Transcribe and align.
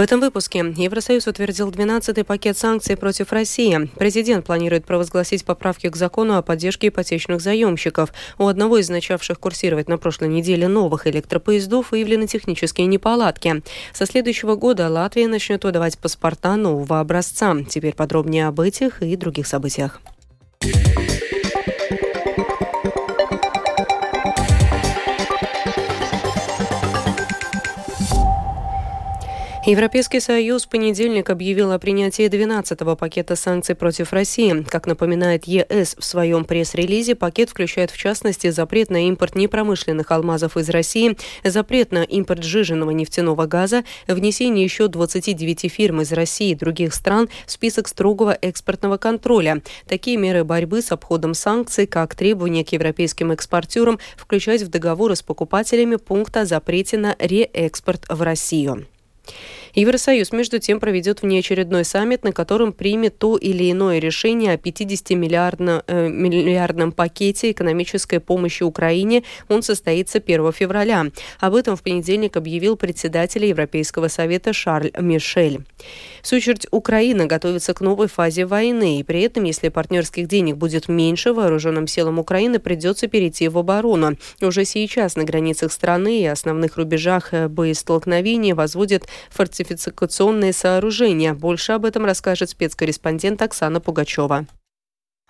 этом 0.00 0.20
выпуске 0.20 0.74
Евросоюз 0.76 1.26
утвердил 1.26 1.70
12-й 1.70 2.22
пакет 2.22 2.56
санкций 2.56 2.96
против 2.96 3.32
России. 3.32 3.90
Президент 3.96 4.46
планирует 4.46 4.84
провозгласить 4.84 5.44
поправки 5.44 5.88
к 5.88 5.96
закону 5.96 6.36
о 6.36 6.42
поддержке 6.42 6.88
ипотечных 6.88 7.40
заемщиков. 7.40 8.12
У 8.38 8.46
одного 8.46 8.78
из 8.78 8.88
начавших 8.90 9.40
курсировать 9.40 9.88
на 9.88 9.98
прошлой 9.98 10.28
неделе 10.28 10.68
новых 10.68 11.06
электропоездов 11.06 11.90
выявлены 11.90 12.26
технические 12.26 12.86
неполадки. 12.86 13.62
Со 13.92 14.06
следующего 14.06 14.54
года 14.54 14.88
Латвия 14.88 15.26
начнет 15.26 15.64
выдавать 15.64 15.98
паспорта 15.98 16.56
нового 16.56 17.00
образца. 17.00 17.56
Теперь 17.68 17.94
подробнее 17.94 18.46
об 18.46 18.60
этих 18.60 19.02
и 19.02 19.16
других 19.16 19.46
событиях. 19.46 20.00
Европейский 29.68 30.20
Союз 30.20 30.64
в 30.64 30.70
понедельник 30.70 31.28
объявил 31.28 31.72
о 31.72 31.78
принятии 31.78 32.24
12-го 32.24 32.96
пакета 32.96 33.36
санкций 33.36 33.74
против 33.74 34.14
России. 34.14 34.64
Как 34.66 34.86
напоминает 34.86 35.44
ЕС 35.44 35.94
в 35.98 36.02
своем 36.02 36.46
пресс-релизе, 36.46 37.14
пакет 37.14 37.50
включает 37.50 37.90
в 37.90 37.98
частности 37.98 38.48
запрет 38.48 38.88
на 38.88 39.08
импорт 39.08 39.34
непромышленных 39.34 40.10
алмазов 40.10 40.56
из 40.56 40.70
России, 40.70 41.18
запрет 41.44 41.92
на 41.92 42.02
импорт 42.02 42.44
сжиженного 42.44 42.92
нефтяного 42.92 43.44
газа, 43.44 43.84
внесение 44.06 44.64
еще 44.64 44.88
29 44.88 45.70
фирм 45.70 46.00
из 46.00 46.12
России 46.12 46.52
и 46.52 46.54
других 46.54 46.94
стран 46.94 47.28
в 47.44 47.50
список 47.50 47.88
строгого 47.88 48.38
экспортного 48.40 48.96
контроля. 48.96 49.60
Такие 49.86 50.16
меры 50.16 50.44
борьбы 50.44 50.80
с 50.80 50.92
обходом 50.92 51.34
санкций, 51.34 51.86
как 51.86 52.14
требование 52.14 52.64
к 52.64 52.72
европейским 52.72 53.32
экспортерам 53.32 53.98
включать 54.16 54.62
в 54.62 54.68
договоры 54.68 55.14
с 55.14 55.20
покупателями 55.20 55.96
пункт 55.96 56.38
о 56.38 56.46
запрете 56.46 56.96
на 56.96 57.14
реэкспорт 57.18 58.06
в 58.08 58.22
Россию. 58.22 58.86
Евросоюз, 59.78 60.32
между 60.32 60.58
тем, 60.58 60.80
проведет 60.80 61.22
внеочередной 61.22 61.84
саммит, 61.84 62.24
на 62.24 62.32
котором 62.32 62.72
примет 62.72 63.16
то 63.18 63.36
или 63.36 63.70
иное 63.70 64.00
решение 64.00 64.54
о 64.54 64.56
50-миллиардном 64.56 66.88
э, 66.88 66.92
пакете 66.92 67.52
экономической 67.52 68.18
помощи 68.18 68.64
Украине. 68.64 69.22
Он 69.48 69.62
состоится 69.62 70.18
1 70.18 70.52
февраля. 70.52 71.06
Об 71.38 71.54
этом 71.54 71.76
в 71.76 71.84
понедельник 71.84 72.36
объявил 72.36 72.76
председатель 72.76 73.44
Европейского 73.44 74.08
совета 74.08 74.52
Шарль 74.52 74.90
Мишель. 74.98 75.60
В 76.24 76.66
Украина 76.72 77.26
готовится 77.26 77.72
к 77.72 77.80
новой 77.80 78.08
фазе 78.08 78.46
войны, 78.46 78.98
и 78.98 79.04
при 79.04 79.22
этом, 79.22 79.44
если 79.44 79.68
партнерских 79.68 80.26
денег 80.26 80.56
будет 80.56 80.88
меньше, 80.88 81.32
вооруженным 81.32 81.86
силам 81.86 82.18
Украины 82.18 82.58
придется 82.58 83.06
перейти 83.06 83.46
в 83.46 83.56
оборону. 83.56 84.16
Уже 84.42 84.64
сейчас 84.64 85.14
на 85.14 85.22
границах 85.22 85.70
страны 85.70 86.22
и 86.22 86.26
основных 86.26 86.78
рубежах 86.78 87.32
э, 87.32 87.46
боестолкновения 87.46 88.56
возводят 88.56 89.06
фортификационные 89.68 90.52
сооружения. 90.52 91.34
Больше 91.34 91.72
об 91.72 91.84
этом 91.84 92.04
расскажет 92.04 92.50
спецкорреспондент 92.50 93.42
Оксана 93.42 93.80
Пугачева. 93.80 94.46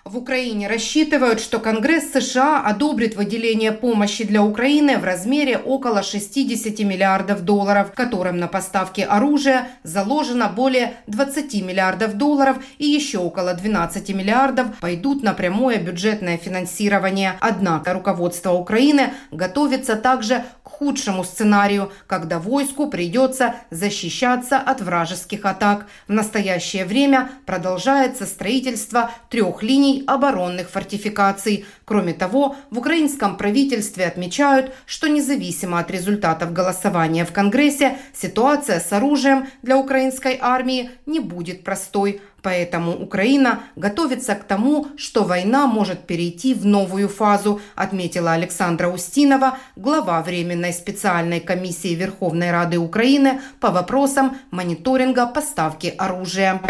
В 0.08 0.16
Украине 0.16 0.68
рассчитывают, 0.68 1.38
что 1.38 1.58
Конгресс 1.58 2.12
США 2.12 2.62
одобрит 2.64 3.14
выделение 3.14 3.72
помощи 3.72 4.24
для 4.24 4.42
Украины 4.42 4.96
в 4.96 5.04
размере 5.04 5.58
около 5.58 6.02
60 6.02 6.78
миллиардов 6.78 7.42
долларов, 7.42 7.92
которым 7.94 8.38
на 8.38 8.48
поставки 8.48 9.02
оружия 9.02 9.68
заложено 9.82 10.48
более 10.48 10.94
20 11.08 11.62
миллиардов 11.62 12.14
долларов 12.14 12.56
и 12.78 12.86
еще 12.86 13.18
около 13.18 13.52
12 13.52 14.08
миллиардов 14.14 14.78
пойдут 14.80 15.22
на 15.22 15.34
прямое 15.34 15.76
бюджетное 15.76 16.38
финансирование. 16.38 17.34
Однако 17.40 17.92
руководство 17.92 18.52
Украины 18.52 19.12
готовится 19.30 19.94
также 19.94 20.42
к 20.62 20.68
худшему 20.70 21.22
сценарию, 21.22 21.92
когда 22.06 22.38
войску 22.38 22.86
придется 22.86 23.56
защищаться 23.70 24.56
от 24.56 24.80
вражеских 24.80 25.44
атак. 25.44 25.86
В 26.06 26.14
настоящее 26.14 26.86
время 26.86 27.28
продолжается 27.44 28.24
строительство 28.24 29.10
трех 29.28 29.62
линий 29.62 29.87
оборонных 30.06 30.70
фортификаций. 30.70 31.64
Кроме 31.84 32.12
того, 32.12 32.56
в 32.70 32.78
украинском 32.78 33.36
правительстве 33.36 34.06
отмечают, 34.06 34.72
что 34.86 35.08
независимо 35.08 35.78
от 35.78 35.90
результатов 35.90 36.52
голосования 36.52 37.24
в 37.24 37.32
Конгрессе, 37.32 37.98
ситуация 38.14 38.80
с 38.80 38.92
оружием 38.92 39.46
для 39.62 39.76
украинской 39.76 40.38
армии 40.40 40.90
не 41.06 41.20
будет 41.20 41.64
простой. 41.64 42.20
Поэтому 42.42 42.96
Украина 42.96 43.60
готовится 43.74 44.34
к 44.34 44.44
тому, 44.44 44.86
что 44.96 45.24
война 45.24 45.66
может 45.66 46.06
перейти 46.06 46.54
в 46.54 46.64
новую 46.64 47.08
фазу, 47.08 47.60
отметила 47.74 48.32
Александра 48.32 48.88
Устинова, 48.88 49.58
глава 49.76 50.22
Временной 50.22 50.72
специальной 50.72 51.40
комиссии 51.40 51.94
Верховной 51.94 52.52
Рады 52.52 52.78
Украины 52.78 53.40
по 53.60 53.70
вопросам 53.70 54.36
мониторинга 54.50 55.26
поставки 55.26 55.92
оружия. 55.98 56.60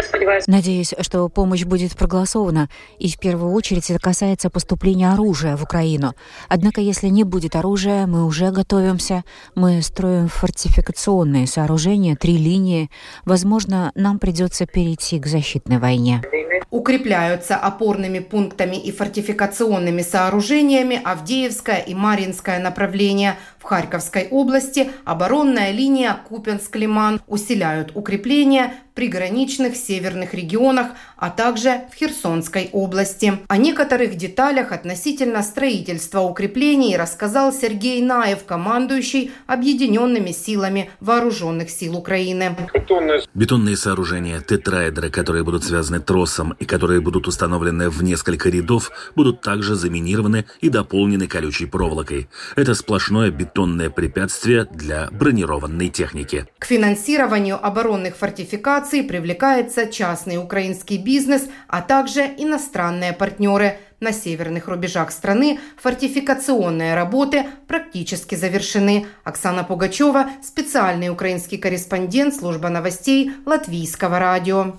Надеюсь, 0.47 0.93
что 1.01 1.29
помощь 1.29 1.65
будет 1.65 1.95
проголосована, 1.95 2.69
и 2.97 3.09
в 3.09 3.19
первую 3.19 3.53
очередь 3.53 3.89
это 3.91 3.99
касается 3.99 4.49
поступления 4.49 5.11
оружия 5.11 5.55
в 5.55 5.63
Украину. 5.63 6.13
Однако, 6.47 6.81
если 6.81 7.07
не 7.09 7.23
будет 7.23 7.55
оружия, 7.55 8.07
мы 8.07 8.25
уже 8.25 8.49
готовимся. 8.51 9.23
Мы 9.53 9.81
строим 9.81 10.29
фортификационные 10.29 11.45
сооружения, 11.45 12.15
три 12.15 12.37
линии. 12.37 12.89
Возможно, 13.25 13.91
нам 13.95 14.17
придется 14.17 14.65
перейти 14.65 15.19
к 15.19 15.27
защите 15.27 15.58
на 15.67 15.79
войне. 15.79 16.21
Укрепляются 16.71 17.55
опорными 17.55 18.19
пунктами 18.19 18.75
и 18.75 18.91
фортификационными 18.91 20.01
сооружениями 20.01 21.01
Авдеевское 21.03 21.77
и 21.77 21.95
Маринское 21.95 22.59
направления. 22.59 23.37
В 23.57 23.63
Харьковской 23.63 24.27
области 24.29 24.89
оборонная 25.03 25.71
линия 25.71 26.17
Купенск-Лиман 26.29 27.21
усиляют 27.27 27.91
укрепления 27.95 28.73
приграничных 28.99 29.77
северных 29.77 30.33
регионах, 30.33 30.87
а 31.15 31.29
также 31.29 31.83
в 31.89 31.95
Херсонской 31.95 32.69
области. 32.73 33.39
О 33.47 33.55
некоторых 33.55 34.15
деталях 34.15 34.73
относительно 34.73 35.41
строительства 35.41 36.19
укреплений 36.19 36.97
рассказал 36.97 37.53
Сергей 37.53 38.01
Наев, 38.01 38.43
командующий 38.43 39.31
Объединенными 39.47 40.31
силами 40.31 40.89
Вооруженных 40.99 41.69
сил 41.69 41.95
Украины. 41.95 42.57
Бетонные 43.33 43.77
сооружения, 43.77 44.41
тетраэдры, 44.41 45.09
которые 45.09 45.45
будут 45.45 45.63
связаны 45.63 46.01
тросом 46.01 46.57
и 46.59 46.65
которые 46.65 46.99
будут 46.99 47.25
установлены 47.25 47.89
в 47.89 48.03
несколько 48.03 48.49
рядов, 48.49 48.91
будут 49.15 49.39
также 49.39 49.75
заминированы 49.75 50.43
и 50.59 50.67
дополнены 50.67 51.27
колючей 51.27 51.67
проволокой. 51.67 52.27
Это 52.57 52.73
сплошное 52.73 53.31
бетонное 53.31 53.89
препятствие 53.89 54.67
для 54.69 55.07
бронированной 55.09 55.87
техники. 55.87 56.47
К 56.59 56.65
финансированию 56.65 57.65
оборонных 57.65 58.17
фортификаций 58.17 58.88
инноваций 58.89 59.03
привлекается 59.03 59.87
частный 59.87 60.37
украинский 60.37 60.97
бизнес, 60.97 61.43
а 61.67 61.81
также 61.81 62.21
иностранные 62.21 63.13
партнеры. 63.13 63.77
На 63.99 64.13
северных 64.13 64.67
рубежах 64.67 65.11
страны 65.11 65.59
фортификационные 65.77 66.95
работы 66.95 67.45
практически 67.67 68.35
завершены. 68.35 69.07
Оксана 69.23 69.63
Пугачева, 69.63 70.29
специальный 70.41 71.09
украинский 71.09 71.57
корреспондент 71.57 72.33
служба 72.33 72.69
новостей 72.69 73.31
Латвийского 73.45 74.19
радио. 74.19 74.75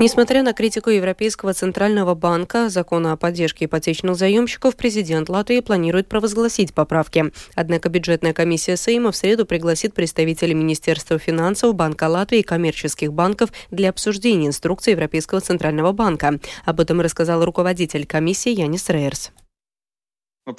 Несмотря 0.00 0.42
на 0.42 0.52
критику 0.52 0.90
Европейского 0.90 1.52
центрального 1.52 2.14
банка 2.14 2.68
закона 2.70 3.12
о 3.12 3.16
поддержке 3.16 3.66
ипотечных 3.66 4.16
заемщиков, 4.16 4.74
президент 4.74 5.28
Латвии 5.28 5.60
планирует 5.60 6.08
провозгласить 6.08 6.74
поправки. 6.74 7.26
Однако 7.54 7.88
бюджетная 7.88 8.32
комиссия 8.32 8.76
Сейма 8.76 9.12
в 9.12 9.16
среду 9.16 9.44
пригласит 9.44 9.94
представителей 9.94 10.54
Министерства 10.54 11.18
финансов, 11.18 11.74
Банка 11.74 12.08
Латвии 12.08 12.40
и 12.40 12.42
коммерческих 12.42 13.12
банков 13.12 13.50
для 13.70 13.90
обсуждения 13.90 14.46
инструкции 14.46 14.92
Европейского 14.92 15.40
центрального 15.40 15.92
банка. 15.92 16.40
Об 16.64 16.80
этом 16.80 17.00
рассказал 17.00 17.44
руководитель 17.44 18.06
комиссии 18.06 18.58
Янис 18.58 18.88
Рейерс. 18.88 19.30
Ну, 20.44 20.54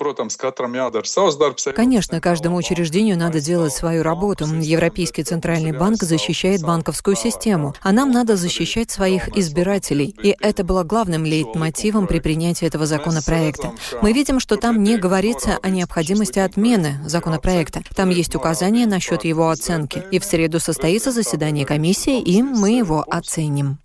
Конечно, 1.76 2.22
каждому 2.22 2.56
учреждению 2.56 3.18
надо 3.18 3.42
делать 3.42 3.74
свою 3.74 4.02
работу. 4.02 4.46
Европейский 4.46 5.24
центральный 5.24 5.78
банк 5.78 6.02
защищает 6.02 6.62
банковскую 6.62 7.18
систему, 7.18 7.76
а 7.82 7.92
нам 7.92 8.12
надо 8.12 8.38
защищать 8.38 8.92
своих 8.92 9.28
избирателей. 9.38 10.16
И 10.24 10.38
это 10.40 10.64
было 10.64 10.84
главным 10.84 11.26
лейтмотивом 11.26 12.08
при 12.08 12.22
принятии 12.22 12.66
этого 12.66 12.86
законопроекта. 12.86 13.74
Мы 14.02 14.14
видим, 14.14 14.40
что 14.40 14.56
там 14.56 14.84
не 14.84 14.98
говорится 14.98 15.60
о 15.62 15.70
необходимости 15.70 16.40
отмены 16.40 17.00
законопроекта. 17.06 17.82
Там 17.94 18.10
есть 18.10 18.36
указания 18.36 18.86
насчет 18.86 19.26
его 19.26 19.50
оценки. 19.50 20.02
И 20.12 20.20
в 20.20 20.24
среду 20.24 20.62
состоится 20.62 21.12
заседание 21.12 21.66
комиссии, 21.66 22.22
и 22.22 22.42
мы 22.42 22.78
его 22.78 23.04
оценим. 23.06 23.80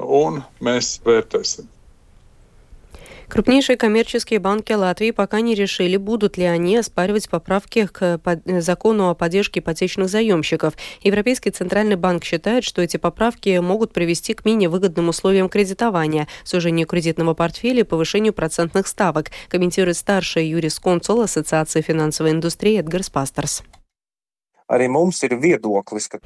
Крупнейшие 3.28 3.76
коммерческие 3.76 4.40
банки 4.40 4.72
Латвии 4.72 5.10
пока 5.10 5.40
не 5.42 5.54
решили, 5.54 5.98
будут 5.98 6.38
ли 6.38 6.44
они 6.44 6.78
оспаривать 6.78 7.28
поправки 7.28 7.86
к 7.86 8.20
закону 8.60 9.10
о 9.10 9.14
поддержке 9.14 9.60
ипотечных 9.60 10.08
заемщиков. 10.08 10.74
Европейский 11.02 11.50
центральный 11.50 11.96
банк 11.96 12.24
считает, 12.24 12.64
что 12.64 12.80
эти 12.80 12.96
поправки 12.96 13.58
могут 13.58 13.92
привести 13.92 14.32
к 14.32 14.46
менее 14.46 14.70
выгодным 14.70 15.10
условиям 15.10 15.50
кредитования, 15.50 16.26
сужению 16.42 16.86
кредитного 16.86 17.34
портфеля 17.34 17.80
и 17.80 17.84
повышению 17.84 18.32
процентных 18.32 18.86
ставок, 18.86 19.30
комментирует 19.48 19.98
старший 19.98 20.48
юрисконсул 20.48 21.20
Ассоциации 21.20 21.82
финансовой 21.82 22.32
индустрии 22.32 22.78
Эдгар 22.78 23.02
Спастерс. 23.02 23.62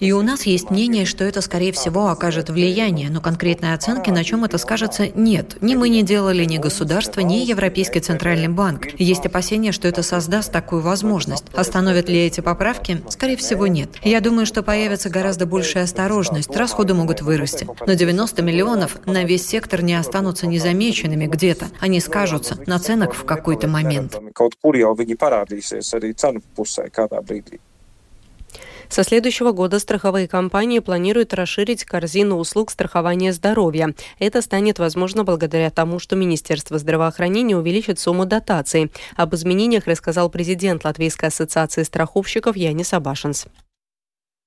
И 0.01 0.13
у 0.13 0.21
нас 0.23 0.43
есть 0.47 0.71
мнение, 0.71 1.07
что 1.07 1.25
это, 1.25 1.41
скорее 1.41 1.73
всего, 1.73 2.09
окажет 2.09 2.51
влияние, 2.51 3.09
но 3.09 3.21
конкретной 3.21 3.73
оценки, 3.73 4.11
на 4.11 4.25
чем 4.25 4.45
это 4.45 4.59
скажется, 4.59 5.09
нет. 5.09 5.59
Ни 5.61 5.77
мы 5.77 5.89
не 5.89 6.03
делали, 6.03 6.45
ни 6.45 6.59
государство, 6.59 7.21
ни 7.21 7.37
Европейский 7.37 8.01
Центральный 8.01 8.49
банк. 8.49 8.89
Есть 8.99 9.27
опасения, 9.27 9.71
что 9.71 9.87
это 9.87 10.03
создаст 10.03 10.53
такую 10.53 10.83
возможность. 10.83 11.45
Остановят 11.55 12.09
ли 12.09 12.27
эти 12.27 12.41
поправки? 12.41 13.01
Скорее 13.09 13.37
всего, 13.37 13.67
нет. 13.69 13.91
Я 14.03 14.21
думаю, 14.21 14.45
что 14.45 14.63
появится 14.63 15.09
гораздо 15.09 15.47
большая 15.47 15.85
осторожность, 15.85 16.55
расходы 16.57 16.95
могут 16.95 17.23
вырасти. 17.23 17.69
Но 17.87 17.95
90 17.95 18.43
миллионов 18.43 18.99
на 19.07 19.25
весь 19.25 19.47
сектор 19.47 19.83
не 19.83 19.95
останутся 19.95 20.47
незамеченными 20.47 21.27
где-то. 21.27 21.67
Они 21.81 22.01
скажутся 22.01 22.59
на 22.67 22.79
ценах 22.79 23.15
в 23.15 23.25
какой-то 23.25 23.69
момент. 23.69 24.17
Со 28.93 29.05
следующего 29.05 29.53
года 29.53 29.79
страховые 29.79 30.29
компании 30.29 30.79
планируют 30.79 31.33
расширить 31.33 31.83
корзину 31.83 32.37
услуг 32.37 32.71
страхования 32.71 33.33
здоровья. 33.33 33.95
Это 34.19 34.43
станет 34.43 34.79
возможно 34.79 35.25
благодаря 35.25 35.71
тому, 35.71 35.99
что 35.99 36.15
Министерство 36.15 36.77
здравоохранения 36.77 37.57
увеличит 37.57 37.99
сумму 37.99 38.27
дотаций. 38.27 38.93
Об 39.17 39.35
изменениях 39.35 39.87
рассказал 39.87 40.29
президент 40.29 40.85
Латвийской 40.85 41.31
ассоциации 41.31 41.85
страховщиков 41.85 42.55
Янис 42.55 42.93
Абашинс. 42.93 43.47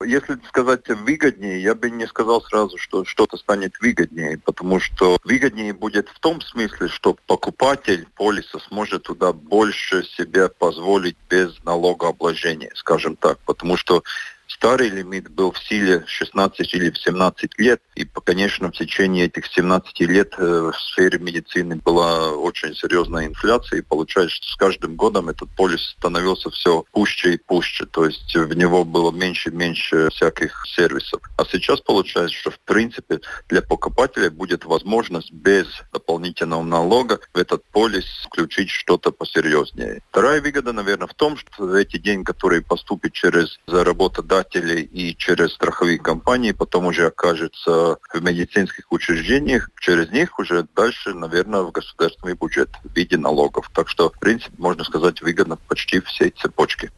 Если 0.04 0.38
сказать 0.50 0.88
выгоднее, 0.90 1.64
я 1.64 1.74
бы 1.74 1.90
не 1.90 2.06
сказал 2.06 2.40
сразу, 2.44 2.78
что 2.78 3.04
что-то 3.04 3.38
станет 3.38 3.80
выгоднее, 3.82 4.38
потому 4.38 4.80
что 4.80 5.18
выгоднее 5.24 5.74
будет 5.74 6.10
в 6.10 6.20
том 6.20 6.42
смысле, 6.42 6.90
что 6.90 7.18
покупатель 7.26 8.06
полиса 8.16 8.60
сможет 8.68 9.04
туда 9.04 9.34
больше 9.34 10.04
себе 10.04 10.50
позволить 10.50 11.18
без 11.30 11.64
налогообложения, 11.64 12.72
скажем 12.76 13.16
так, 13.16 13.40
потому 13.40 13.78
что 13.78 14.04
Старый 14.48 14.90
лимит 14.90 15.30
был 15.30 15.52
в 15.52 15.60
силе 15.60 16.04
16 16.06 16.74
или 16.74 16.94
17 16.94 17.60
лет, 17.60 17.82
и, 17.96 18.06
конечно, 18.06 18.70
в 18.70 18.74
течение 18.74 19.26
этих 19.26 19.48
17 19.48 20.00
лет 20.02 20.34
э, 20.38 20.72
в 20.72 20.80
сфере 20.92 21.20
медицины 21.20 21.78
была 21.78 22.32
очень 22.32 22.76
серьезная 22.76 23.28
инфляция, 23.28 23.80
и 23.80 23.82
получается, 23.82 24.36
что 24.36 24.48
с 24.48 24.56
каждым 24.56 24.96
годом 24.96 25.30
этот 25.30 25.50
полис 25.56 25.96
становился 25.98 26.50
все 26.52 26.86
пуще 26.92 27.34
и 27.34 27.38
пуще, 27.38 27.86
то 27.86 28.06
есть 28.06 28.36
в 28.36 28.54
него 28.56 28.86
было 28.86 29.12
меньше 29.12 29.50
и 29.50 29.54
меньше 29.54 30.10
всяких 30.12 30.64
сервисов. 30.68 31.22
А 31.38 31.46
сейчас 31.46 31.82
получается, 31.82 32.36
что 32.38 32.52
в 32.52 32.60
принципе 32.60 33.22
для 33.50 33.62
покупателя 33.62 34.30
будет 34.30 34.66
возможность 34.66 35.32
без 35.32 35.68
дополнительного 35.92 36.64
налога 36.64 37.20
в 37.34 37.38
этот 37.38 37.64
полис 37.72 38.06
включить 38.26 38.70
что-то 38.70 39.12
посерьезнее. 39.12 40.02
Вторая 40.10 40.42
выгода, 40.42 40.72
наверное, 40.72 41.08
в 41.08 41.14
том, 41.14 41.38
что 41.38 41.78
эти 41.78 41.98
деньги, 41.98 42.26
которые 42.26 42.62
поступят 42.62 43.14
через 43.14 43.60
заработать 43.68 44.28
работодателей 44.36 44.82
и 44.82 45.16
через 45.16 45.54
страховые 45.54 46.00
компании, 46.00 46.52
потом 46.52 46.88
уже 46.88 47.08
окажется 47.08 47.98
в 48.14 48.22
медицинских 48.22 48.92
учреждениях, 48.92 49.70
через 49.80 50.12
них 50.12 50.40
уже 50.40 50.68
дальше, 50.76 51.14
наверное, 51.14 51.62
в 51.62 51.72
государственный 51.72 52.36
бюджет 52.36 52.70
в 52.84 52.96
виде 52.96 53.18
налогов. 53.18 53.70
Так 53.74 53.90
что, 53.90 54.10
в 54.10 54.20
принципе, 54.20 54.54
можно 54.58 54.84
сказать, 54.84 55.22
выгодно 55.22 55.58
почти 55.58 56.00
всей 56.02 56.32
цепочке. 56.32 56.92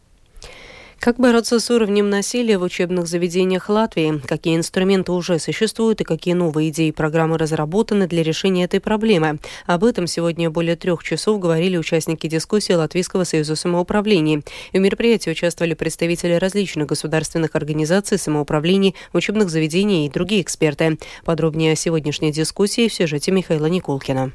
Как 0.99 1.17
бороться 1.17 1.59
с 1.59 1.69
уровнем 1.69 2.09
насилия 2.09 2.57
в 2.57 2.63
учебных 2.63 3.07
заведениях 3.07 3.69
Латвии? 3.69 4.19
Какие 4.25 4.57
инструменты 4.57 5.11
уже 5.11 5.39
существуют 5.39 6.01
и 6.01 6.03
какие 6.03 6.33
новые 6.33 6.69
идеи 6.69 6.87
и 6.87 6.91
программы 6.91 7.37
разработаны 7.37 8.07
для 8.07 8.23
решения 8.23 8.65
этой 8.65 8.79
проблемы? 8.79 9.39
Об 9.67 9.83
этом 9.83 10.07
сегодня 10.07 10.49
более 10.49 10.75
трех 10.75 11.03
часов 11.03 11.39
говорили 11.39 11.77
участники 11.77 12.27
дискуссии 12.27 12.73
Латвийского 12.73 13.23
союза 13.25 13.55
самоуправлений. 13.55 14.43
В 14.73 14.77
мероприятии 14.77 15.29
участвовали 15.29 15.75
представители 15.75 16.33
различных 16.33 16.87
государственных 16.87 17.55
организаций, 17.55 18.17
самоуправлений, 18.17 18.95
учебных 19.13 19.49
заведений 19.49 20.07
и 20.07 20.09
другие 20.09 20.41
эксперты. 20.41 20.97
Подробнее 21.23 21.73
о 21.73 21.75
сегодняшней 21.75 22.31
дискуссии 22.31 22.89
в 22.89 22.93
сюжете 22.93 23.31
Михаила 23.31 23.67
Никулкина. 23.67 24.33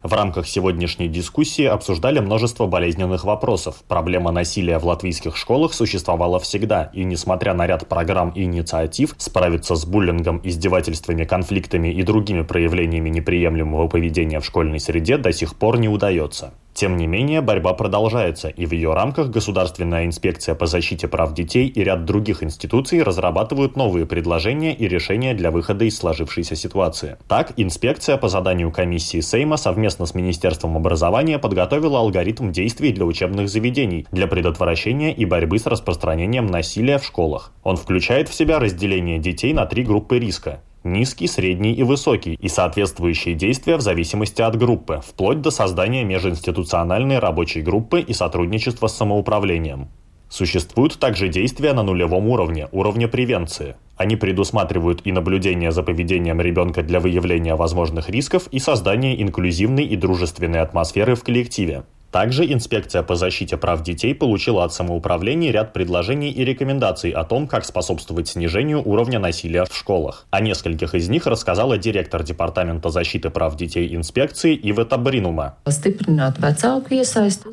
В 0.00 0.12
рамках 0.12 0.46
сегодняшней 0.46 1.08
дискуссии 1.08 1.64
обсуждали 1.64 2.20
множество 2.20 2.68
болезненных 2.68 3.24
вопросов. 3.24 3.82
Проблема 3.88 4.30
насилия 4.30 4.78
в 4.78 4.86
латвийских 4.86 5.36
школах 5.36 5.74
существовала 5.74 6.38
всегда, 6.38 6.88
и 6.94 7.02
несмотря 7.02 7.52
на 7.52 7.66
ряд 7.66 7.88
программ 7.88 8.30
и 8.30 8.44
инициатив, 8.44 9.16
справиться 9.18 9.74
с 9.74 9.84
буллингом, 9.84 10.40
издевательствами, 10.44 11.24
конфликтами 11.24 11.88
и 11.88 12.04
другими 12.04 12.42
проявлениями 12.42 13.08
неприемлемого 13.08 13.88
поведения 13.88 14.38
в 14.38 14.44
школьной 14.44 14.78
среде 14.78 15.18
до 15.18 15.32
сих 15.32 15.56
пор 15.56 15.80
не 15.80 15.88
удается. 15.88 16.54
Тем 16.78 16.96
не 16.96 17.08
менее, 17.08 17.40
борьба 17.40 17.74
продолжается, 17.74 18.46
и 18.50 18.64
в 18.64 18.70
ее 18.70 18.94
рамках 18.94 19.30
Государственная 19.30 20.06
инспекция 20.06 20.54
по 20.54 20.66
защите 20.66 21.08
прав 21.08 21.34
детей 21.34 21.66
и 21.66 21.82
ряд 21.82 22.04
других 22.04 22.44
институций 22.44 23.02
разрабатывают 23.02 23.74
новые 23.74 24.06
предложения 24.06 24.72
и 24.76 24.86
решения 24.86 25.34
для 25.34 25.50
выхода 25.50 25.86
из 25.86 25.98
сложившейся 25.98 26.54
ситуации. 26.54 27.16
Так, 27.26 27.52
инспекция 27.56 28.16
по 28.16 28.28
заданию 28.28 28.70
комиссии 28.70 29.18
Сейма 29.18 29.56
совместно 29.56 30.06
с 30.06 30.14
Министерством 30.14 30.76
образования 30.76 31.40
подготовила 31.40 31.98
алгоритм 31.98 32.52
действий 32.52 32.92
для 32.92 33.06
учебных 33.06 33.48
заведений 33.48 34.06
для 34.12 34.28
предотвращения 34.28 35.12
и 35.12 35.24
борьбы 35.24 35.58
с 35.58 35.66
распространением 35.66 36.46
насилия 36.46 36.98
в 36.98 37.04
школах. 37.04 37.52
Он 37.64 37.76
включает 37.76 38.28
в 38.28 38.34
себя 38.34 38.60
разделение 38.60 39.18
детей 39.18 39.52
на 39.52 39.66
три 39.66 39.82
группы 39.82 40.20
риска 40.20 40.60
низкий, 40.92 41.26
средний 41.26 41.72
и 41.72 41.82
высокий, 41.82 42.34
и 42.34 42.48
соответствующие 42.48 43.34
действия 43.34 43.76
в 43.76 43.80
зависимости 43.80 44.42
от 44.42 44.56
группы, 44.56 45.00
вплоть 45.06 45.40
до 45.40 45.50
создания 45.50 46.04
межинституциональной 46.04 47.18
рабочей 47.18 47.62
группы 47.62 48.00
и 48.00 48.12
сотрудничества 48.12 48.86
с 48.86 48.96
самоуправлением. 48.96 49.88
Существуют 50.28 50.98
также 50.98 51.28
действия 51.28 51.72
на 51.72 51.82
нулевом 51.82 52.28
уровне, 52.28 52.68
уровне 52.70 53.08
превенции. 53.08 53.76
Они 53.96 54.14
предусматривают 54.14 55.00
и 55.04 55.12
наблюдение 55.12 55.72
за 55.72 55.82
поведением 55.82 56.40
ребенка 56.40 56.82
для 56.82 57.00
выявления 57.00 57.54
возможных 57.54 58.10
рисков 58.10 58.46
и 58.48 58.58
создание 58.58 59.20
инклюзивной 59.22 59.84
и 59.84 59.96
дружественной 59.96 60.60
атмосферы 60.60 61.14
в 61.14 61.24
коллективе. 61.24 61.84
Также 62.10 62.50
инспекция 62.50 63.02
по 63.02 63.16
защите 63.16 63.58
прав 63.58 63.82
детей 63.82 64.14
получила 64.14 64.64
от 64.64 64.72
самоуправления 64.72 65.52
ряд 65.52 65.74
предложений 65.74 66.30
и 66.30 66.44
рекомендаций 66.44 67.10
о 67.10 67.24
том, 67.24 67.46
как 67.46 67.66
способствовать 67.66 68.28
снижению 68.28 68.82
уровня 68.82 69.18
насилия 69.18 69.66
в 69.66 69.76
школах. 69.76 70.26
О 70.30 70.40
нескольких 70.40 70.94
из 70.94 71.08
них 71.10 71.26
рассказала 71.26 71.76
директор 71.76 72.22
Департамента 72.22 72.88
защиты 72.88 73.28
прав 73.28 73.56
детей 73.56 73.94
инспекции 73.94 74.58
Ивета 74.62 74.96
Бринума. 74.96 75.56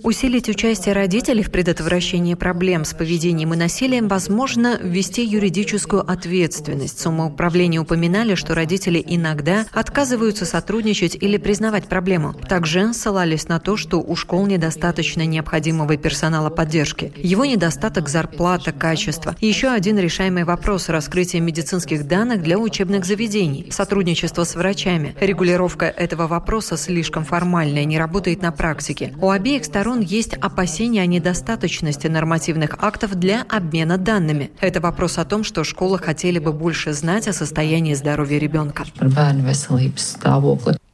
Усилить 0.04 0.50
участие 0.50 0.94
родителей 0.94 1.44
в 1.44 1.52
предотвращении 1.52 2.36
проблем 2.36 2.86
с 2.86 2.94
поведением 2.94 3.54
и 3.54 3.58
насилием 3.58 4.08
возможно 4.08 4.80
ввести 4.82 5.26
юридическую 5.26 6.10
ответственность. 6.10 7.00
Самоуправление 7.00 7.82
упоминали, 7.82 8.36
что 8.36 8.56
родители 8.56 9.04
иногда 9.06 9.66
отказываются 9.74 10.46
сотрудничать 10.46 11.16
или 11.20 11.36
признавать 11.38 11.88
проблему. 11.90 12.34
Также 12.48 12.94
ссылались 12.94 13.50
на 13.50 13.60
то, 13.60 13.76
что 13.76 13.98
у 14.00 14.16
школ 14.16 14.45
недостаточно 14.46 15.26
необходимого 15.26 15.98
персонала 15.98 16.50
поддержки. 16.50 17.14
Его 17.16 17.46
недостаток 17.46 18.10
зарплата, 18.10 18.72
качество. 18.72 19.36
И 19.40 19.48
еще 19.48 19.70
один 19.70 19.98
решаемый 20.00 20.44
вопрос– 20.44 20.90
раскрытие 20.90 21.42
медицинских 21.42 22.08
данных 22.08 22.42
для 22.42 22.58
учебных 22.58 23.06
заведений, 23.06 23.68
сотрудничество 23.72 24.44
с 24.44 24.56
врачами. 24.56 25.16
Регулировка 25.20 25.86
этого 25.86 26.28
вопроса 26.28 26.78
слишком 26.78 27.26
формальная, 27.26 27.86
не 27.86 27.98
работает 27.98 28.42
на 28.42 28.52
практике. 28.52 29.14
У 29.20 29.30
обеих 29.30 29.66
сторон 29.66 30.02
есть 30.02 30.34
опасения 30.34 31.02
о 31.02 31.06
недостаточности 31.06 32.08
нормативных 32.08 32.76
актов 32.80 33.16
для 33.16 33.44
обмена 33.50 33.98
данными. 33.98 34.52
Это 34.62 34.82
вопрос 34.82 35.18
о 35.18 35.26
том, 35.26 35.44
что 35.44 35.64
школы 35.64 36.00
хотели 36.00 36.40
бы 36.40 36.54
больше 36.54 36.94
знать 36.94 37.28
о 37.28 37.34
состоянии 37.34 37.94
здоровья 37.94 38.40
ребенка. 38.40 38.86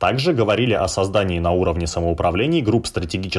Также 0.01 0.34
говорили 0.34 0.74
о 0.74 0.88
создании 0.88 1.38
на 1.38 1.51
уровне 1.51 1.86
самоуправлений 1.86 2.62
групп 2.62 2.88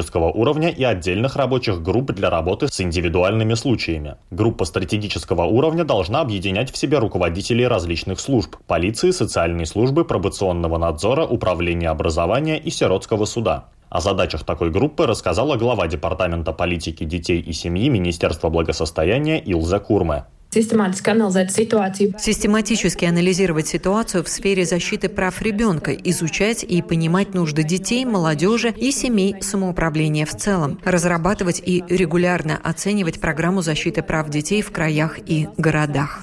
стратегического 0.03 0.31
уровня 0.31 0.69
и 0.69 0.83
отдельных 0.83 1.35
рабочих 1.35 1.81
групп 1.81 2.11
для 2.11 2.29
работы 2.29 2.67
с 2.67 2.81
индивидуальными 2.81 3.55
случаями. 3.55 4.15
Группа 4.31 4.65
стратегического 4.65 5.43
уровня 5.43 5.83
должна 5.83 6.21
объединять 6.21 6.71
в 6.71 6.77
себе 6.77 6.99
руководителей 6.99 7.67
различных 7.67 8.19
служб– 8.19 8.57
полиции, 8.67 9.11
социальной 9.11 9.65
службы, 9.65 10.03
пробационного 10.03 10.77
надзора, 10.77 11.25
управления 11.25 11.89
образования 11.89 12.57
и 12.57 12.69
сиротского 12.69 13.25
суда. 13.25 13.65
О 13.89 14.01
задачах 14.01 14.43
такой 14.43 14.71
группы 14.71 15.05
рассказала 15.05 15.55
глава 15.55 15.87
Департамента 15.87 16.51
политики 16.51 17.05
детей 17.05 17.39
и 17.39 17.53
семьи 17.53 17.89
Министерства 17.89 18.49
благосостояния 18.49 19.39
Илза 19.39 19.79
Курме. 19.79 20.25
Систематически 22.19 23.05
анализировать 23.05 23.67
ситуацию 23.67 24.23
в 24.23 24.29
сфере 24.29 24.65
защиты 24.65 25.09
прав 25.09 25.41
ребенка, 25.41 25.93
изучать 25.93 26.63
и 26.63 26.81
понимать 26.81 27.33
нужды 27.33 27.63
детей, 27.63 28.05
молодежи 28.05 28.69
и 28.69 28.91
семей 28.91 29.35
самоуправления 29.41 30.25
в 30.25 30.35
целом, 30.35 30.79
разрабатывать 30.83 31.61
и 31.65 31.83
регулярно 31.89 32.59
оценивать 32.63 33.19
программу 33.19 33.61
защиты 33.61 34.03
прав 34.03 34.29
детей 34.29 34.61
в 34.61 34.71
краях 34.71 35.17
и 35.25 35.47
городах. 35.57 36.21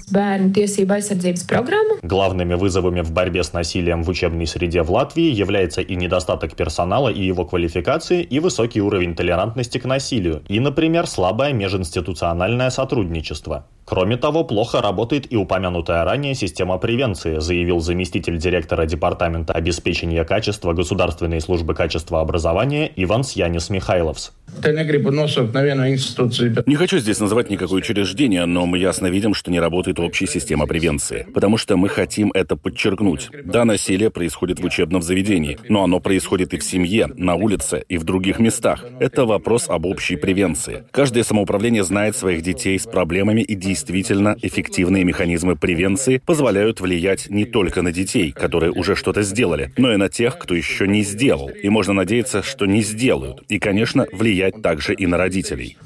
Главными 2.02 2.54
вызовами 2.54 3.00
в 3.00 3.10
борьбе 3.12 3.42
с 3.42 3.52
насилием 3.52 4.02
в 4.02 4.08
учебной 4.08 4.46
среде 4.46 4.82
в 4.82 4.90
Латвии 4.90 5.30
является 5.30 5.80
и 5.80 5.96
недостаток 5.96 6.54
персонала 6.54 7.08
и 7.08 7.22
его 7.22 7.44
квалификации, 7.44 8.22
и 8.22 8.38
высокий 8.38 8.80
уровень 8.80 9.14
толерантности 9.14 9.78
к 9.78 9.84
насилию, 9.84 10.42
и, 10.48 10.60
например, 10.60 11.06
слабое 11.06 11.52
межинституциональное 11.52 12.70
сотрудничество. 12.70 13.66
Кроме 13.90 14.16
того, 14.16 14.44
плохо 14.44 14.80
работает 14.80 15.32
и 15.32 15.36
упомянутая 15.36 16.04
ранее 16.04 16.36
система 16.36 16.78
превенции, 16.78 17.40
заявил 17.40 17.80
заместитель 17.80 18.38
директора 18.38 18.86
Департамента 18.86 19.52
обеспечения 19.52 20.22
качества 20.22 20.72
Государственной 20.74 21.40
службы 21.40 21.74
качества 21.74 22.20
образования 22.20 22.92
Иван 22.94 23.24
Сьянис 23.24 23.68
Михайловс. 23.68 24.30
Не 26.66 26.74
хочу 26.76 26.98
здесь 26.98 27.20
называть 27.20 27.50
никакое 27.50 27.78
учреждение, 27.78 28.46
но 28.46 28.66
мы 28.66 28.78
ясно 28.78 29.06
видим, 29.08 29.34
что 29.34 29.50
не 29.50 29.58
работает 29.58 29.98
общая 29.98 30.26
система 30.26 30.66
превенции. 30.66 31.26
Потому 31.32 31.56
что 31.56 31.76
мы 31.76 31.88
хотим 31.88 32.30
это 32.32 32.56
подчеркнуть. 32.56 33.30
Да, 33.44 33.64
насилие 33.64 34.10
происходит 34.10 34.60
в 34.60 34.64
учебном 34.64 35.02
заведении, 35.02 35.58
но 35.68 35.84
оно 35.84 35.98
происходит 36.00 36.52
и 36.54 36.58
в 36.58 36.64
семье, 36.64 37.08
на 37.16 37.34
улице, 37.34 37.84
и 37.88 37.96
в 37.96 38.04
других 38.04 38.38
местах. 38.38 38.84
Это 38.98 39.24
вопрос 39.24 39.68
об 39.68 39.86
общей 39.86 40.16
превенции. 40.16 40.84
Каждое 40.90 41.22
самоуправление 41.24 41.84
знает 41.84 42.16
своих 42.16 42.42
детей 42.42 42.78
с 42.78 42.86
проблемами 42.86 43.40
и 43.40 43.54
действиями 43.54 43.79
действительно 43.80 44.36
эффективные 44.42 45.04
механизмы 45.04 45.56
превенции 45.56 46.18
позволяют 46.18 46.80
влиять 46.80 47.30
не 47.30 47.46
только 47.46 47.80
на 47.80 47.92
детей, 47.92 48.30
которые 48.30 48.72
уже 48.72 48.94
что-то 48.94 49.22
сделали, 49.22 49.72
но 49.78 49.90
и 49.92 49.96
на 49.96 50.10
тех, 50.10 50.38
кто 50.38 50.54
еще 50.54 50.86
не 50.86 51.02
сделал. 51.02 51.48
И 51.48 51.68
можно 51.70 51.94
надеяться, 51.94 52.42
что 52.42 52.66
не 52.66 52.82
сделают. 52.82 53.42
И, 53.48 53.58
конечно, 53.58 54.06
влиять 54.12 54.60
также 54.60 54.92
и 54.92 55.06
на 55.06 55.16
родителей. 55.16 55.78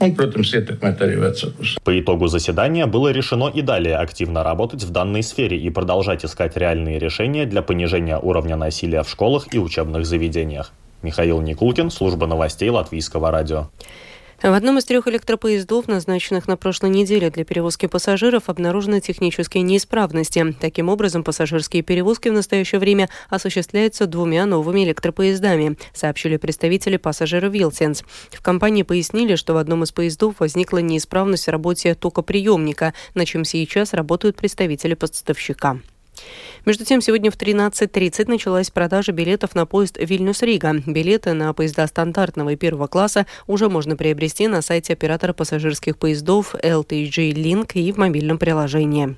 По 1.85 2.01
итогу 2.01 2.27
заседания 2.27 2.87
было 2.87 3.13
решено 3.13 3.49
и 3.55 3.63
далее 3.63 3.97
активно 3.97 4.43
работать 4.43 4.83
в 4.83 4.91
данной 4.91 5.23
сфере 5.23 5.57
и 5.57 5.71
продолжать 5.71 6.25
искать 6.25 6.57
реальные 6.57 6.99
решения 6.99 7.47
для 7.47 7.63
понижения 7.63 8.19
уровня 8.19 8.57
насилия 8.57 9.05
в 9.05 9.09
школах 9.09 9.55
и 9.55 9.59
учебных 9.59 10.05
заведениях. 10.05 10.73
Михаил 11.03 11.41
Никулкин, 11.41 11.91
служба 11.91 12.27
новостей 12.27 12.71
Латвийского 12.71 13.31
радио. 13.31 13.69
В 14.45 14.53
одном 14.53 14.77
из 14.77 14.85
трех 14.85 15.09
электропоездов, 15.09 15.89
назначенных 15.89 16.47
на 16.47 16.59
прошлой 16.59 16.91
неделе 16.91 17.31
для 17.31 17.47
перевозки 17.47 17.87
пассажиров, 17.87 18.51
обнаружены 18.51 19.01
технические 19.01 19.63
неисправности. 19.63 20.55
Таким 20.61 20.91
образом, 20.91 21.25
пассажирские 21.25 21.83
перевозки 21.83 22.29
в 22.29 22.35
настоящее 22.35 22.79
время 22.79 23.09
осуществляются 23.31 24.07
двумя 24.07 24.45
новыми 24.45 24.85
электропоездами, 24.85 25.79
сообщили 25.95 26.37
представители 26.37 26.99
пассажиров 26.99 27.55
Вилсенс. 27.55 28.05
В 28.33 28.43
компании 28.43 28.83
пояснили, 28.83 29.37
что 29.37 29.55
в 29.55 29.57
одном 29.57 29.83
из 29.83 29.93
поездов 29.93 30.35
возникла 30.41 30.77
неисправность 30.77 31.47
в 31.47 31.51
работе 31.51 31.95
токоприемника, 31.95 32.93
на 33.15 33.25
чем 33.25 33.47
сейчас 33.47 33.95
работают 33.95 34.37
представители 34.37 34.93
поставщика. 34.93 35.79
Между 36.64 36.85
тем, 36.85 37.00
сегодня 37.00 37.30
в 37.30 37.37
13.30 37.37 38.28
началась 38.28 38.71
продажа 38.71 39.12
билетов 39.12 39.54
на 39.54 39.66
поезд 39.66 39.99
Вильнюс-Рига. 39.99 40.83
Билеты 40.87 41.33
на 41.35 41.52
поезда 41.52 41.87
стандартного 41.87 42.50
и 42.50 42.56
первого 42.56 42.87
класса 42.87 43.26
уже 43.47 43.68
можно 43.68 43.97
приобрести 43.97 44.49
на 44.49 44.62
сайте 44.62 44.94
оператора 44.94 45.33
пассажирских 45.33 45.99
поездов 45.99 46.54
LTG 46.54 47.33
Link 47.33 47.73
и 47.75 47.92
в 47.92 47.99
мобильном 47.99 48.38
приложении. 48.38 49.16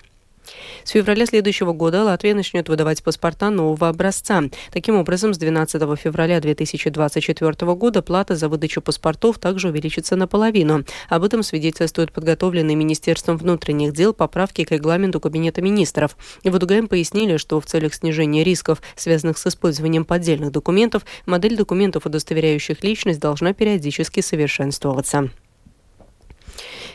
С 0.85 0.91
февраля 0.91 1.27
следующего 1.27 1.73
года 1.73 2.05
Латвия 2.05 2.35
начнет 2.35 2.69
выдавать 2.69 3.03
паспорта 3.03 3.51
нового 3.51 3.89
образца. 3.89 4.43
Таким 4.73 4.97
образом, 4.97 5.35
с 5.35 5.39
12 5.39 5.83
февраля 5.99 6.41
2024 6.41 7.75
года 7.75 8.03
плата 8.03 8.37
за 8.37 8.49
выдачу 8.49 8.81
паспортов 8.81 9.39
также 9.39 9.69
увеличится 9.69 10.17
наполовину. 10.17 10.85
Об 11.09 11.25
этом 11.25 11.43
свидетельствует 11.43 12.13
подготовленный 12.13 12.75
Министерством 12.75 13.37
внутренних 13.37 13.93
дел 13.93 14.13
поправки 14.13 14.65
к 14.65 14.71
регламенту 14.71 15.21
Кабинета 15.21 15.63
министров. 15.63 16.17
В 16.45 16.55
УДГМ 16.55 16.89
пояснили, 16.89 17.37
что 17.37 17.61
в 17.61 17.67
целях 17.67 17.95
снижения 17.95 18.45
рисков, 18.45 18.83
связанных 18.95 19.39
с 19.39 19.47
использованием 19.47 20.05
поддельных 20.05 20.53
документов, 20.53 21.05
модель 21.27 21.57
документов, 21.57 22.07
удостоверяющих 22.07 22.83
личность, 22.85 23.21
должна 23.21 23.53
периодически 23.53 24.21
совершенствоваться. 24.21 25.31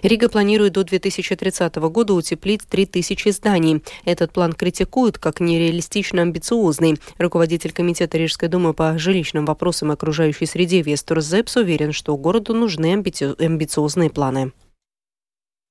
Рига 0.01 0.29
планирует 0.29 0.73
до 0.73 0.83
2030 0.83 1.75
года 1.75 2.13
утеплить 2.13 2.61
3000 2.67 3.29
зданий. 3.29 3.83
Этот 4.03 4.31
план 4.31 4.53
критикуют 4.53 5.17
как 5.17 5.39
нереалистично 5.39 6.23
амбициозный. 6.23 6.97
Руководитель 7.17 7.71
Комитета 7.71 8.17
Рижской 8.17 8.49
думы 8.49 8.73
по 8.73 8.97
жилищным 8.97 9.45
вопросам 9.45 9.91
окружающей 9.91 10.45
среде 10.45 10.81
Вестер 10.81 11.21
Зепс 11.21 11.55
уверен, 11.55 11.91
что 11.91 12.17
городу 12.17 12.53
нужны 12.53 12.93
амбициозные 12.93 14.09
планы. 14.09 14.51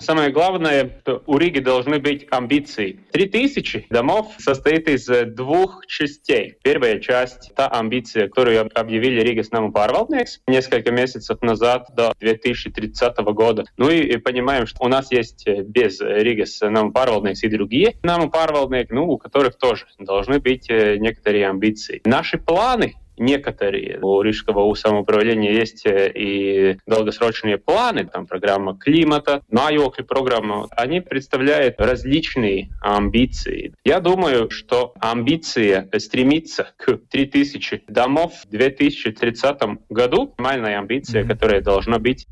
Самое 0.00 0.30
главное, 0.30 0.99
что 1.02 1.23
у 1.26 1.37
Риги 1.37 1.61
должны 1.61 1.99
быть 1.99 2.26
амбиции. 2.30 3.00
Три 3.12 3.26
тысячи 3.26 3.87
домов 3.90 4.33
состоит 4.38 4.88
из 4.88 5.07
двух 5.35 5.87
частей. 5.87 6.57
Первая 6.62 6.99
часть— 7.00 7.54
та 7.57 7.69
амбиция, 7.69 8.28
которую 8.28 8.69
объявили 8.75 9.21
с 9.42 9.50
нами 9.50 9.71
Парвалднекс 9.71 10.40
несколько 10.47 10.90
месяцев 10.90 11.40
назад, 11.42 11.88
до 11.95 12.12
2030 12.19 13.19
года. 13.35 13.64
Ну 13.76 13.90
и, 13.90 14.16
понимаем, 14.16 14.66
что 14.66 14.85
у 14.85 14.88
нас 14.88 15.12
есть 15.12 15.47
без 15.47 16.00
Риги 16.00 16.45
с 16.45 16.61
нами 16.61 16.90
Парвалднекс 16.90 17.42
и 17.45 17.49
другие 17.49 17.95
нам 18.02 18.30
Парвалднек, 18.30 18.90
ну, 18.90 19.11
у 19.11 19.19
которых 19.19 19.57
тоже 19.59 19.87
должны 19.99 20.40
быть 20.40 20.69
э, 20.71 20.97
некоторые 20.97 21.49
амбиции. 21.49 22.00
Наши 22.04 22.38
планы 22.38 22.95
некоторые. 23.17 23.99
У 24.00 24.21
Рижского 24.23 24.73
самоуправления 24.75 25.52
есть 25.52 25.87
э, 25.87 26.11
и 26.14 26.79
долгосрочные 26.87 27.59
планы, 27.59 28.07
там 28.07 28.26
программа 28.26 28.76
климата, 28.76 29.43
Майокли 29.50 30.02
программа. 30.02 30.69
Они 30.71 31.00
представляют 31.00 31.76
различные 31.79 32.71
амбиции. 32.81 33.75
Я 33.85 34.00
думаю, 34.00 34.50
что 34.50 34.95
амбиция 35.00 35.88
стремиться 35.99 36.69
к 36.76 36.99
3000 37.11 37.85
домов 37.88 38.33
в 38.45 38.50
2030 38.50 39.59
году, 39.88 40.35
нормальная 40.38 40.79
амбиция, 40.79 41.25
которая 41.25 41.61
должна 41.61 41.99
быть. 41.99 42.26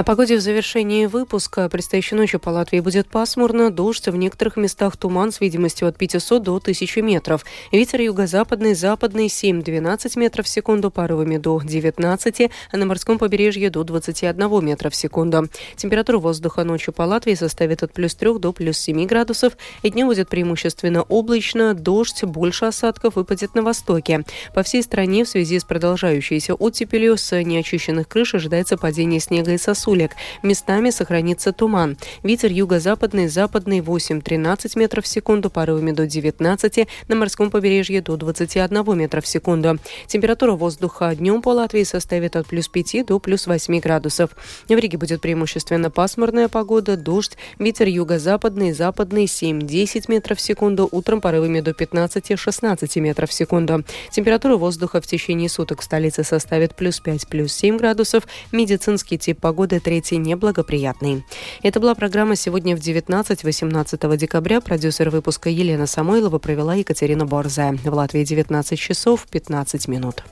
О 0.00 0.02
погоде 0.02 0.38
в 0.38 0.40
завершении 0.40 1.04
выпуска. 1.04 1.68
Предстоящей 1.68 2.14
ночью 2.14 2.40
по 2.40 2.48
Латвии 2.48 2.80
будет 2.80 3.06
пасмурно, 3.06 3.70
дождь, 3.70 4.08
в 4.08 4.16
некоторых 4.16 4.56
местах 4.56 4.96
туман 4.96 5.30
с 5.30 5.42
видимостью 5.42 5.88
от 5.88 5.98
500 5.98 6.42
до 6.42 6.56
1000 6.56 7.02
метров. 7.02 7.44
Ветер 7.70 8.00
юго-западный, 8.00 8.72
западный 8.72 9.26
7-12 9.26 10.18
метров 10.18 10.46
в 10.46 10.48
секунду, 10.48 10.90
порывами 10.90 11.36
до 11.36 11.60
19, 11.62 12.50
а 12.72 12.76
на 12.78 12.86
морском 12.86 13.18
побережье 13.18 13.68
до 13.68 13.84
21 13.84 14.64
метра 14.64 14.88
в 14.88 14.94
секунду. 14.94 15.50
Температура 15.76 16.16
воздуха 16.16 16.64
ночью 16.64 16.94
по 16.94 17.02
Латвии 17.02 17.34
составит 17.34 17.82
от 17.82 17.92
плюс 17.92 18.14
3 18.14 18.38
до 18.38 18.54
плюс 18.54 18.78
7 18.78 19.04
градусов, 19.04 19.52
и 19.82 19.90
днем 19.90 20.06
будет 20.06 20.30
преимущественно 20.30 21.02
облачно, 21.02 21.74
дождь, 21.74 22.24
больше 22.24 22.64
осадков 22.64 23.16
выпадет 23.16 23.54
на 23.54 23.60
востоке. 23.60 24.24
По 24.54 24.62
всей 24.62 24.82
стране 24.82 25.24
в 25.24 25.28
связи 25.28 25.58
с 25.58 25.64
продолжающейся 25.64 26.54
оттепелью 26.54 27.18
с 27.18 27.38
неочищенных 27.38 28.08
крыш 28.08 28.34
ожидается 28.34 28.78
падение 28.78 29.20
снега 29.20 29.52
и 29.52 29.58
сосудов 29.58 29.89
сулек. 29.90 30.12
Местами 30.44 30.90
сохранится 30.90 31.52
туман. 31.52 31.96
Ветер 32.22 32.52
юго-западный, 32.52 33.26
западный 33.26 33.80
8-13 33.80 34.78
метров 34.78 35.04
в 35.04 35.08
секунду, 35.08 35.50
порывами 35.50 35.90
до 35.90 36.06
19, 36.06 36.86
на 37.08 37.16
морском 37.16 37.50
побережье 37.50 38.00
до 38.00 38.16
21 38.16 38.96
метра 38.96 39.20
в 39.20 39.26
секунду. 39.26 39.78
Температура 40.06 40.52
воздуха 40.52 41.12
днем 41.16 41.42
по 41.42 41.48
Латвии 41.48 41.82
составит 41.82 42.36
от 42.36 42.46
плюс 42.46 42.68
5 42.68 43.06
до 43.06 43.18
плюс 43.18 43.48
8 43.48 43.80
градусов. 43.80 44.30
В 44.68 44.70
Риге 44.70 44.96
будет 44.96 45.20
преимущественно 45.20 45.90
пасмурная 45.90 46.46
погода, 46.48 46.96
дождь, 46.96 47.36
ветер 47.58 47.88
юго-западный, 47.88 48.72
западный 48.72 49.24
7-10 49.24 50.04
метров 50.06 50.38
в 50.38 50.40
секунду, 50.40 50.88
утром 50.92 51.20
порывами 51.20 51.60
до 51.60 51.72
15-16 51.72 53.00
метров 53.00 53.30
в 53.30 53.32
секунду. 53.32 53.84
Температура 54.12 54.56
воздуха 54.56 55.00
в 55.00 55.06
течение 55.08 55.48
суток 55.48 55.80
в 55.80 55.84
столице 55.84 56.22
составит 56.22 56.76
плюс 56.76 57.00
5, 57.00 57.26
плюс 57.26 57.52
7 57.52 57.76
градусов. 57.76 58.28
Медицинский 58.52 59.18
тип 59.18 59.40
погоды 59.40 59.79
третий 59.80 60.18
неблагоприятный. 60.18 61.24
Это 61.62 61.80
была 61.80 61.94
программа 61.94 62.36
«Сегодня 62.36 62.76
в 62.76 62.80
19-18 62.80 64.16
декабря». 64.16 64.60
Продюсер 64.60 65.10
выпуска 65.10 65.50
Елена 65.50 65.86
Самойлова 65.86 66.38
провела 66.38 66.74
Екатерина 66.74 67.26
Борзая. 67.26 67.76
В 67.82 67.94
Латвии 67.94 68.24
19 68.24 68.78
часов 68.78 69.26
15 69.30 69.88
минут. 69.88 70.22